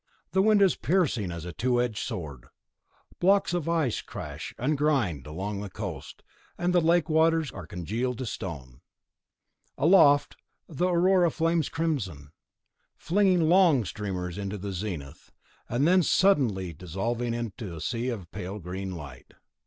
The 0.31 0.41
wind 0.41 0.63
is 0.63 0.75
piercing 0.75 1.31
as 1.31 1.45
a 1.45 1.53
two 1.53 1.79
edged 1.79 1.99
sword; 1.99 2.47
blocks 3.19 3.53
of 3.53 3.69
ice 3.69 4.01
crash 4.01 4.51
and 4.57 4.75
grind 4.75 5.27
along 5.27 5.61
the 5.61 5.69
coast, 5.69 6.23
and 6.57 6.73
the 6.73 6.81
lake 6.81 7.07
waters 7.07 7.51
are 7.51 7.67
congealed 7.67 8.17
to 8.17 8.25
stone. 8.25 8.81
Aloft, 9.77 10.37
the 10.67 10.87
Aurora 10.87 11.29
flames 11.29 11.69
crimson, 11.69 12.31
flinging 12.95 13.41
long 13.47 13.85
streamers 13.85 14.37
to 14.37 14.57
the 14.57 14.73
zenith, 14.73 15.31
and 15.69 15.87
then 15.87 16.01
suddenly 16.01 16.73
dissolving 16.73 17.35
into 17.35 17.75
a 17.75 17.79
sea 17.79 18.09
of 18.09 18.31
pale 18.31 18.57
green 18.57 18.95
light. 18.95 19.35